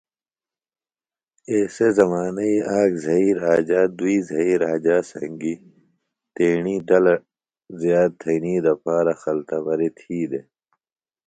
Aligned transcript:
ایسےۡ 1.51 1.93
زمانئی 1.97 2.55
ایک 2.73 2.91
زھئی 3.03 3.29
راجا 3.43 3.81
دُئی 3.97 4.17
زھئی 4.29 4.53
راجا 4.63 4.97
سنگیۡ 5.11 5.59
تیݨی 6.35 6.75
ڈلہ 6.87 7.15
زیات 7.79 8.11
تھئنی 8.21 8.55
دپارہ 8.65 9.13
خلتبریۡ 9.21 9.93
تھی 9.97 10.17
دےۡ 10.29 10.45